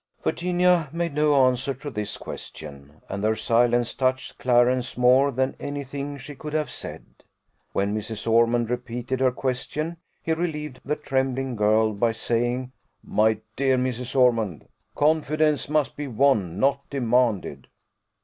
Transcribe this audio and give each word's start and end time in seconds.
Virginia 0.23 0.89
made 0.91 1.13
no 1.13 1.45
answer 1.45 1.75
to 1.75 1.91
this 1.91 2.17
question, 2.17 3.03
and 3.07 3.23
her 3.23 3.35
silence 3.35 3.93
touched 3.93 4.39
Clarence 4.39 4.97
more 4.97 5.31
than 5.31 5.55
any 5.59 5.83
thing 5.83 6.17
she 6.17 6.33
could 6.33 6.53
have 6.53 6.71
said. 6.71 7.05
When 7.73 7.95
Mrs. 7.95 8.27
Ormond 8.27 8.71
repeated 8.71 9.19
her 9.19 9.31
question, 9.31 9.97
he 10.23 10.31
relieved 10.33 10.79
the 10.83 10.95
trembling 10.95 11.55
girl 11.55 11.93
by 11.93 12.13
saying, 12.13 12.71
"My 13.03 13.41
dear 13.55 13.77
Mrs. 13.77 14.15
Ormond, 14.19 14.67
confidence 14.95 15.69
must 15.69 15.95
be 15.95 16.07
won, 16.07 16.59
not 16.59 16.89
demanded." 16.89 17.67